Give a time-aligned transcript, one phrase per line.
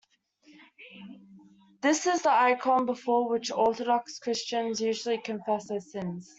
[1.83, 6.27] This is the icon before which Orthodox Christians usually confess their sins.